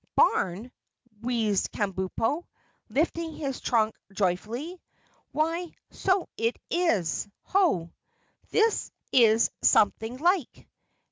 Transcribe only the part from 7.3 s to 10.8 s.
Ho! This is something like!"